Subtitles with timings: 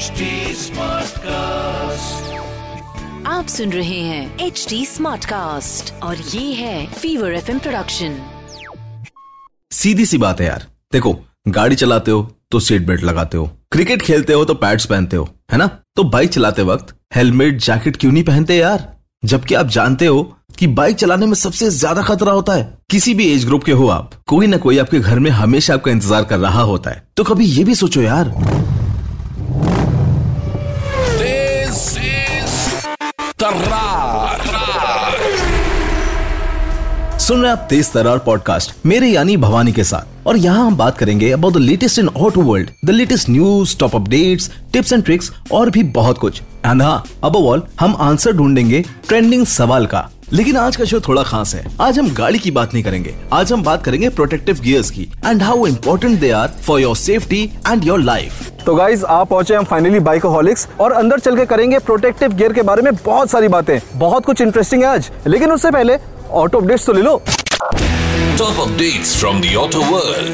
[0.00, 0.26] HD
[0.58, 2.28] Smartcast.
[3.26, 8.16] आप सुन रहे हैं एच डी स्मार्ट कास्ट और ये है फीवर एफ़ प्रोडक्शन
[9.72, 11.12] सीधी सी बात है यार। देखो
[11.48, 15.28] गाड़ी चलाते हो तो सीट बेल्ट लगाते हो क्रिकेट खेलते हो तो पैड्स पहनते हो
[15.52, 15.66] है ना?
[15.96, 18.88] तो बाइक चलाते वक्त हेलमेट जैकेट क्यों नहीं पहनते यार?
[19.22, 20.22] जबकि आप जानते हो
[20.58, 23.88] कि बाइक चलाने में सबसे ज़्यादा खतरा होता है। किसी भी एज ग्रुप के हो
[23.90, 27.24] आप कोई ना कोई आपके घर में हमेशा आपका इंतज़ार कर रहा होता है। तो
[27.24, 28.34] कभी ये भी सोचो यार।
[33.50, 34.48] Tarrar.
[37.20, 40.98] सुन रहे आप तेज तरार पॉडकास्ट मेरे यानी भवानी के साथ। और यहाँ हम बात
[40.98, 45.30] करेंगे about the latest in auto world the latest news top updates tips and tricks
[45.52, 47.36] और भी बहुत कुछ। एंड हाँ अब
[47.80, 52.08] हम आंसर ढूंढेंगे ट्रेंडिंग सवाल का। लेकिन आज का शो थोड़ा खास है। आज हम
[52.14, 56.18] गाड़ी की बात नहीं करेंगे। आज हम बात करेंगे प्रोटेक्टिव गियर्स की। And how important
[56.20, 60.66] they are for your safety and your life तो गाइज़ आप पहुँचे हम फाइनली बाइकोहॉलिक्स
[60.80, 64.40] और अंदर चल के करेंगे प्रोटेक्टिव गियर के बारे में बहुत सारी बातें। बहुत कुछ
[64.40, 65.96] इंटरेस्टिंग है आज। लेकिन उससे पहले
[66.32, 67.20] ऑटो अपडेट्स तो ले लो।
[68.38, 70.30] Top updates from the auto world.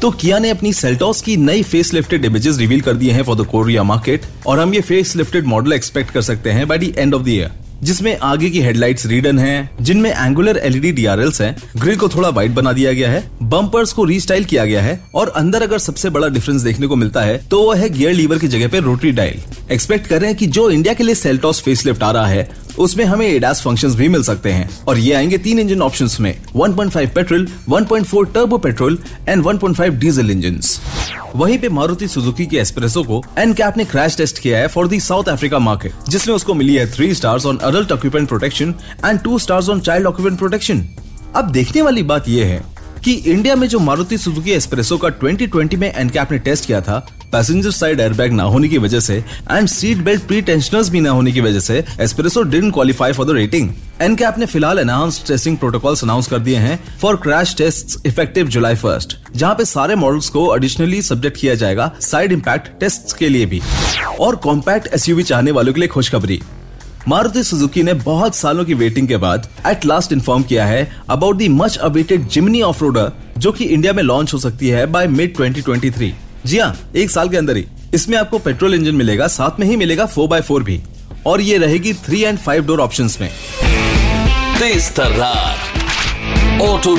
[0.00, 3.36] तो किया ने अपनी सेल्टॉस की नई फेस लिफ्टेड इमेजेस रिवील कर दिए हैं फॉर
[3.36, 6.94] द कोरिया मार्केट और हम ये फेस लिफ्टेड मॉडल एक्सपेक्ट कर सकते हैं by the
[6.98, 11.56] end of the year जिसमें आगे की हेडलाइट्स रीडन हैं, जिनमें एंगुलर एलईडी डीआरएल्स हैं
[11.76, 15.28] ग्रिल को थोड़ा वाइड बना दिया गया है बम्पर्स को रीस्टाइल किया गया है, और
[15.28, 18.48] अंदर अगर सबसे बड़ा डिफरेंस देखने को मिलता है तो वो है गियर लीवर की
[18.48, 22.02] जगह पे रोटरी डायल एक्सपेक्ट कर रहे हैं कि जो इंडिया के लिए सेल्टॉस फेसलिफ्ट
[22.02, 25.58] आ रहा है, उसमें हमें एडास फ़ंक्शंस भी मिल सकते हैं। और ये आएँगे तीन
[25.58, 30.80] इंजन ऑप्शंस में 1.5 petrol 1.4 turbo petrol and 1.5 diesel engines
[31.36, 34.88] वहीं पे मारुति सुजुकी के एस्प्रेसो को एन कैप ने क्रैश टेस्ट किया है for
[34.88, 38.74] the South Africa market जिसमें उसको मिली है three stars on adult occupant protection
[39.04, 40.84] and two stars on child occupant protection
[41.36, 42.60] अब देखने वाली बात यह है
[43.04, 46.98] कि इंडिया में जो मारुति सुजुकी एस्प्रेसो का 2020 में एनकैप ने टेस्ट किया था,
[47.32, 49.16] पैसेंजर साइड एयरबैग ना होने की वजह से
[49.50, 53.26] and seat belt pretensioners भी ना होने की वजह से S-Presso didn't qualify for
[53.26, 53.70] the rating
[54.02, 58.74] NCAP ने फ़िलहाल एनहांस टेस्टिंग प्रोटोकॉल्स अनाउंस कर दिए हैं for crash test effective July
[58.74, 63.46] first जहाँ पे सारे मॉडल्स को एडिशनली सब्जेक्ट किया जाएगा साइड इम्पैक्ट टेस्ट के लिए
[63.46, 63.60] भी।
[64.20, 66.40] और कॉम्पैक्ट एसयूवी चाहने वालों के लिए खुशखबरी।
[67.08, 71.36] मारुति सुजुकी ने बहुत सालों की वेटिंग के बाद एट लास्ट इन्फॉर्म किया है about
[71.36, 72.84] the much awaited Jimny off
[73.38, 76.10] जो कि इंडिया में लॉन्च हो सकती है बाय मिड 2023
[76.46, 79.76] जी हाँ एक साल के अंदर ही। इसमें आपको पेट्रोल इंजन मिलेगा साथ में ही
[79.76, 80.82] मिलेगा फोर बाय फोर भी।
[81.26, 83.30] और ये रहेगी three and five door option में।
[84.92, 85.72] Tarrar.
[86.68, 86.98] Auto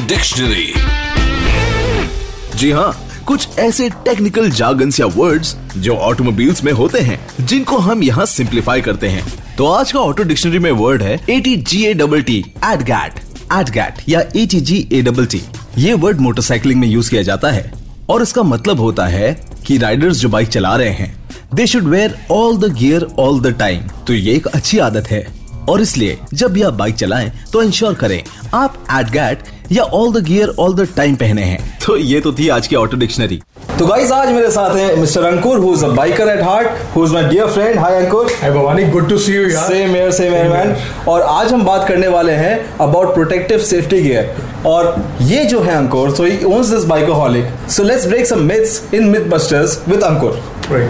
[2.55, 8.03] जी हाँ कुछ ऐसे टेक्निकल जागन्स या वर्ड्स जो ऑटोमोबाइल्स में होते हैं जिनको हम
[8.03, 11.83] यहाँ सिंप्लीफाई करते हैं। तो आज का ऑटो डिक्शनरी में वर्ड है A T G
[11.85, 13.19] A double T at gat
[13.53, 15.41] at gat या A T G A double T
[15.77, 17.71] ये वर्ड मोटरसाइकिलिंग में यूज़ किया जाता है
[18.09, 19.31] और इसका मतलब होता है
[19.67, 21.15] कि राइडर्स जो बाइक चला रहे हैं
[21.53, 25.25] they should wear all the gear all the time तो ये एक अच्छी आदत है
[25.69, 28.21] और इसलिए जब भी आप बाइक चलाएँ तो इंश्योर करें
[28.53, 32.33] आप एट गैट या all the gear all the time पहने हैं तो ये तो
[32.33, 35.83] थी आज की ऑटो डिक्शनरी तो गाइज़ आज मेरे साथ हैं mister Ankur who is
[35.85, 39.17] a biker at heart who is my dear friend hi Ankur Hi Bhavani, good to
[39.17, 40.75] see you यार same here same here man
[41.09, 44.35] और आज हम बात करने वाले हैं अबाउट प्रोटेक्टिव सेफ्टी गियर
[44.67, 48.81] और ये जो है Ankur so he owns this Bikoholic so let's break some myths
[48.93, 50.89] in myth busters with Ankur Right.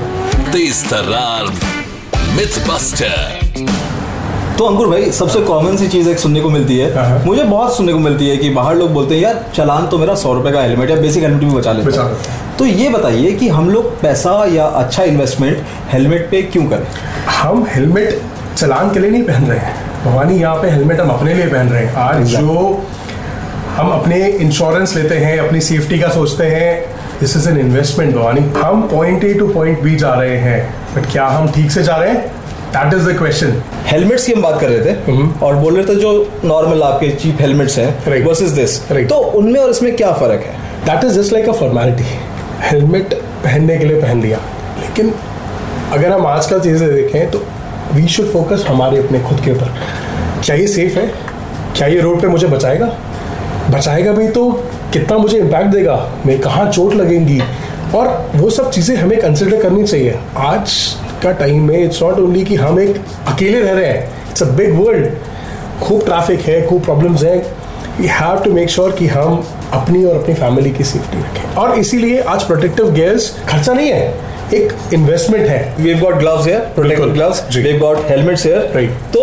[0.52, 1.50] This Tarrar.
[2.36, 3.43] Mythbuster.
[4.58, 7.76] तो अंकुर भाई सबसे कॉमन सी चीज़ एक सुनने को मिलती है। हाँ। मुझे बहुत
[7.78, 10.52] सुनने को मिलती है कि बाहर लोग बोलते हैं यार चलान तो मेरा सौ रुपए
[10.52, 13.70] का हेलमेट या बेसिक हेलमेट भी बचा है। लेता है। तो ये बताइए कि हम
[13.70, 16.86] लोग पैसा या अच्छा इन्वेस्टमेंट हेलमेट पे क्यों करें?
[17.30, 18.22] हम हेलमेट
[18.58, 19.74] चलान के लिए नहीं पहन रहे हैं।
[20.06, 22.84] भवानी यहाँ पे हेलमेट हम अपने लिए पहन रहे हैं। आज जो
[23.76, 26.74] हम अपने इंश्योरेंस लेते हैं अपनी सेफ्टी का सोचते हैं
[27.20, 30.62] this is an investment Bhavani हम point A to point B जा रहे हैं
[30.96, 32.32] बट क्या हम ठीक से जा रहे हैं?
[32.74, 33.52] That is the question
[33.86, 36.12] helmets की हम बात कर रहे थे और बोल रहे थे जो
[36.46, 38.26] नॉर्मल आपके चीप हेलमेट्स हैं Right.
[38.28, 39.10] Versus this Right.
[39.10, 40.54] तो उनमें और इसमें क्या फ़र्क है?
[40.86, 42.04] That is just like a formality
[42.62, 43.14] helmet
[43.44, 44.38] पहनने के लिए पहन लिया।
[44.80, 45.14] लेकिन
[45.92, 47.44] अगर हम आजकल चीज़ें देखें तो
[47.94, 49.74] वी शुड फोकस हमारे अपने खुद के ऊपर।
[50.46, 51.06] क्या ये सेफ़ है?
[51.78, 52.92] क्या ये रोड पे मुझे बचाएगा?
[53.70, 54.50] बचाएगा भी तो
[54.94, 56.12] कितना मुझे इम्पैक्ट देगा?
[56.26, 57.42] मैं कहाँ चोट लगेंगी?
[57.96, 60.70] और वो सब चीज़ें हमें कंसिडर करनी चाहिए। आज
[61.24, 62.96] का टाइम में इट्स नॉट ओनली कि हम एक
[63.28, 65.08] अकेले रह रहे हैं इट्स अ बिग वर्ल्ड
[65.82, 67.38] खूब ट्रैफ़िक है खूब प्रॉब्लम्स हैं.
[68.00, 69.44] We have to make sure कि हम
[69.74, 71.56] अपनी और अपनी फैमिली की सेफ्टी रखें.
[71.56, 75.76] और इसीलिए आज प्रोटेक्टिव गियर्स खर्चा नहीं है एक इन्वेस्टमेंट है.
[75.80, 79.22] We have got gloves here protective gloves we have got helmets here right तो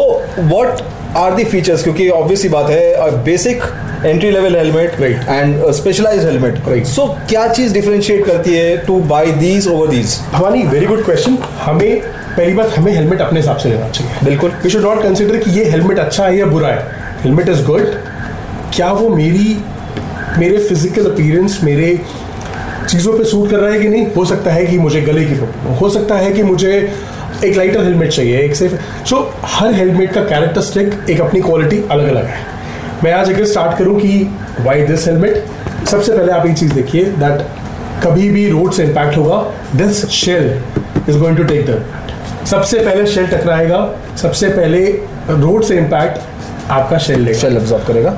[0.53, 0.83] what
[1.17, 3.63] आर दी फीचर्स क्योंकि ऑब्वियसली बात है basic
[4.05, 5.29] entry level helmet Right.
[5.29, 6.85] And specialised helmet Right.
[6.87, 11.39] So क्या चीज़ डिफरेंशिएट करती है to buy these over these Bhavani very good question
[11.63, 12.01] हमें
[12.37, 15.51] पहली बात हमें हेलमेट अपने हिसाब से लेना चाहिए बिल्कुल। वी शुड नॉट कंसिडर कि
[15.51, 16.87] ये हेलमेट अच्छा है या बुरा है
[17.23, 17.93] हेलमेट इज़ गुड
[18.75, 19.57] क्या वो मेरी
[20.39, 21.99] मेरे फ़िज़िकल अपीयरेंस मेरे
[22.89, 25.35] चीज़ों पे सूट कर रहा है कि नहीं हो सकता है कि मुझे गले की
[25.35, 26.73] प्रॉब्लम हो सकता है कि मुझे
[27.45, 28.73] एक लाइटर हेलमेट चाहिए एक सेफ़
[29.05, 32.39] सो हर हेलमेट का कैरेक्टरिस्टिक एक अपनी क्वालिटी अलग अलग है।
[33.05, 34.19] मैं आज अगर स्टार्ट करूँ कि
[34.61, 37.47] वाई दिस हेलमेट सबसे पहले आप एक चीज़ देखिए दैट
[38.05, 39.39] कभी भी रोड से इम्पैक्ट होगा
[39.77, 40.63] this shell
[41.09, 41.85] is going to take the
[42.47, 44.85] सबसे पहले शेल टकराएगा सबसे पहले
[45.31, 48.11] रोड से इम्पैक्ट आपका शेल लेगा। शेल अब्जॉर्ब करेगा।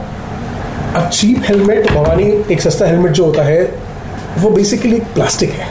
[0.96, 3.62] अब चीप हेलमेट भवानी एक सस्ता हेलमेट जो होता है
[4.38, 5.68] वो बेसिकली प्लास्टिक है।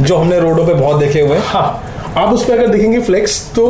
[0.00, 1.82] जो हमने रोडों पे बहुत देखे हुए हैं। हाँ।
[2.16, 3.66] आप उस पर अगर देखेंगे फ्लेक्स तो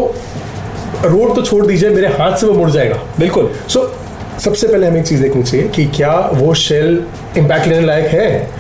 [1.05, 4.87] रोड तो छोड़ दीजिए मेरे हाथ से वो मुड़ जाएगा। बिल्कुल। सो so, सबसे पहले
[4.87, 7.03] हमें एक चीज़ देखनी चाहिए कि क्या वो शेल
[7.39, 8.51] इम्पैक्ट लेने लायक है?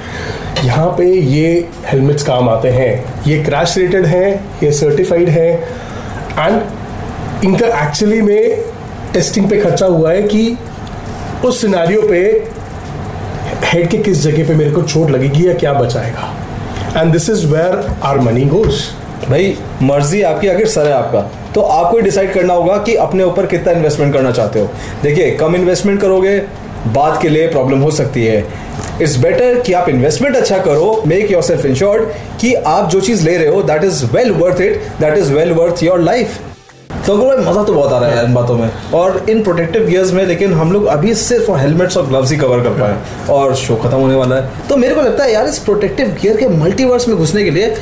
[0.64, 4.28] यहाँ पे ये हेलमेट्स काम आते हैं। ये क्रैश रेटेड हैं
[4.62, 5.50] ये सर्टिफाइड है।
[6.38, 8.64] एंड इनका एक्चुअली में
[9.12, 10.56] टेस्टिंग पे खर्चा हुआ है कि
[11.44, 12.20] उस सिनारियो पे
[13.64, 17.46] हेड के किस जगह पे मेरे को चोट लगेगी या क्या बचाएगा। And this is
[17.46, 18.82] where our money goes
[19.31, 21.21] भाई, मर्ज़ी आपकी अगर सर है आपका।
[21.55, 24.69] तो आपको डिसाइड करना होगा कि अपने ऊपर कितना इन्वेस्टमेंट करना चाहते हो।
[25.03, 26.37] देखिए, कम इन्वेस्टमेंट करोगे,
[26.87, 28.44] बाद के लिए प्रॉब्लम हो सकती है।
[29.03, 32.09] इट्स बेटर कि आप इन्वेस्टमेंट अच्छा करो मेक योर सेल्फ इंश्योर्ड
[32.41, 35.53] कि आप जो चीज़ ले रहे हो that is well worth it that is well
[35.53, 36.38] worth your life
[37.06, 40.12] तो भाई, मज़ा तो बहुत आ रहा है इन बातों में। और इन प्रोटेक्टिव गियर्स
[40.12, 42.97] में, लेकिन हम लोग अभी सिर्फ़ हेलमेट्स और ग्लव्स ही कवर कर पाए।
[43.31, 46.37] और शो खत्म होने वाला है। तो मेरे को लगता है यार, इस प्रोटेक्टिव गियर
[46.37, 47.75] के मल्टीवर्स में घुसने के लिए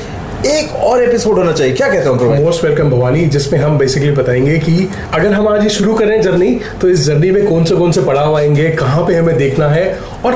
[0.45, 4.57] एक और एपिसोड होना चाहिए। क्या कहते हो मोस्ट वेलकम भवानी जिसमें हम बेसिकली बताएँगे
[4.59, 6.49] कि अगर हम आज ये शुरू करें जर्नी
[6.81, 9.85] तो इस जर्नी में कौन से कौन से पड़ाव आएँगे कहाँ पे हमें देखना है
[10.25, 10.35] और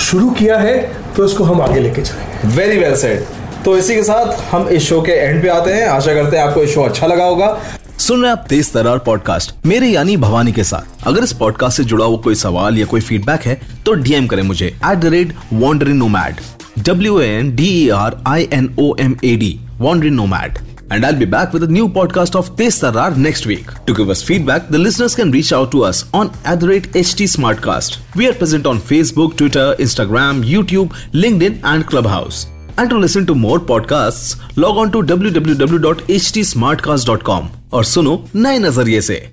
[0.00, 0.76] शुरू किया है
[1.16, 3.24] तो इसको हम आगे लेके चलेंगे। वेरी वेल सेड
[3.64, 6.44] तो इसी के साथ हम इस शो के एंड पे आते हैं। आशा करते हैं
[6.44, 7.56] आपको ये शो अच्छा लगा होगा।
[7.98, 11.76] सुन रहे हैं आप तेज तरार पॉडकास्ट मेरे यानी भवानी के साथ। अगर इस पॉडकास्ट
[11.76, 15.14] से जुड़ा हुआ कोई सवाल या कोई फीडबैक है तो डीएम करें मुझे at the
[15.14, 16.36] rate wandering nomad
[16.87, 20.57] W N D E R I N O M A D wanderin nomad
[20.91, 23.67] And I'll be back with a new podcast of Tez Tarar next week.
[23.89, 26.87] To give us feedback, the listeners can reach out to us on at the rate
[27.03, 27.97] HT Smartcast.
[28.21, 30.95] We are present on Facebook, Twitter, Instagram, YouTube,
[31.25, 32.41] LinkedIn, and Clubhouse.
[32.77, 34.33] And to listen to more podcasts,
[34.65, 39.32] log on to www.htsmartcast.com और सुनो नए नजरिए से